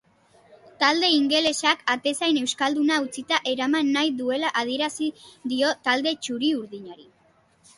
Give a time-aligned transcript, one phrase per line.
[0.83, 5.11] Talde ingelesak atezain euskalduna utzita eraman nahi duela adierazi
[5.53, 7.07] dio talde txuri-urdinari.